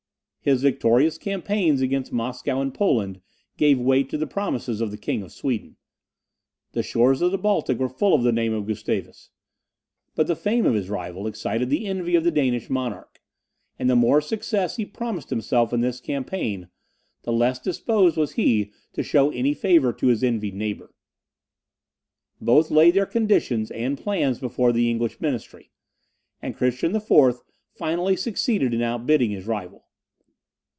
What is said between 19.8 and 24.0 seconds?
to his envied neighbour. Both laid their conditions and